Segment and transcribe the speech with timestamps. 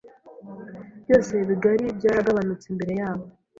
[1.03, 3.25] byose bigari byaragabanutse Imbere yabo